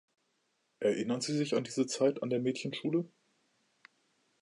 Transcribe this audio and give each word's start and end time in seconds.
Erinnern 0.79 1.21
Sie 1.21 1.37
sich 1.37 1.53
an 1.55 1.63
diese 1.63 1.85
Zeit 1.85 2.23
an 2.23 2.31
der 2.31 2.39
Mädchenschule? 2.39 3.07